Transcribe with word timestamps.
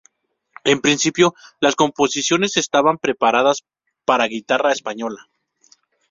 En 0.63 0.81
principio, 0.81 1.35
las 1.59 1.75
composiciones 1.75 2.57
estaban 2.57 2.97
preparadas 2.97 3.65
para 4.03 4.25
guitarra 4.25 4.71
española. 4.71 5.29